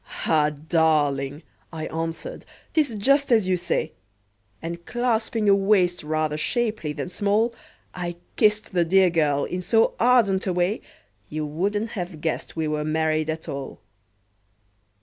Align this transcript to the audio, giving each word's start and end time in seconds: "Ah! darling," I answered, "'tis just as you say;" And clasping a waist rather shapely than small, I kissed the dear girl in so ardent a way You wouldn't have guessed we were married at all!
"Ah! 0.25 0.49
darling," 0.49 1.43
I 1.71 1.85
answered, 1.85 2.43
"'tis 2.73 2.95
just 2.95 3.31
as 3.31 3.47
you 3.47 3.55
say;" 3.55 3.91
And 4.59 4.83
clasping 4.87 5.47
a 5.47 5.53
waist 5.53 6.01
rather 6.01 6.39
shapely 6.39 6.91
than 6.91 7.07
small, 7.09 7.53
I 7.93 8.15
kissed 8.35 8.73
the 8.73 8.83
dear 8.83 9.11
girl 9.11 9.45
in 9.45 9.61
so 9.61 9.93
ardent 9.99 10.47
a 10.47 10.53
way 10.53 10.81
You 11.29 11.45
wouldn't 11.45 11.91
have 11.91 12.19
guessed 12.19 12.55
we 12.55 12.67
were 12.67 12.83
married 12.83 13.29
at 13.29 13.47
all! 13.47 13.79